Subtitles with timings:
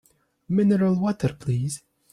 [0.49, 1.83] Mineral water please!